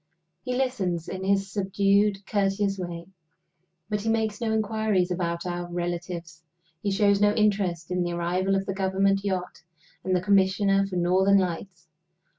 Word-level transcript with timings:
He 0.43 0.55
listens 0.57 1.07
in 1.07 1.23
his 1.23 1.51
subdued, 1.51 2.25
courteous 2.25 2.79
way; 2.79 3.05
but 3.87 4.01
he 4.01 4.09
makes 4.09 4.41
no 4.41 4.51
inquiries 4.51 5.11
about 5.11 5.45
our 5.45 5.71
relatives; 5.71 6.41
he 6.81 6.89
shows 6.89 7.21
no 7.21 7.35
interest 7.35 7.91
in 7.91 8.01
the 8.01 8.13
arrival 8.13 8.55
of 8.55 8.65
the 8.65 8.73
Government 8.73 9.23
yacht 9.23 9.61
and 10.03 10.15
the 10.15 10.19
Commissioner 10.21 10.87
for 10.87 10.95
Northern 10.95 11.37
Lights. 11.37 11.87